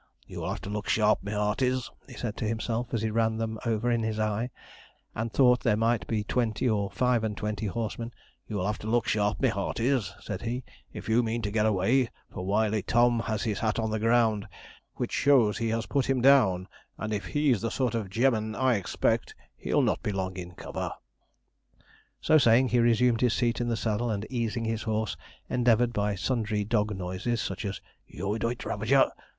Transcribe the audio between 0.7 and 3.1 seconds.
look sharp, my hearties,' said he to himself, as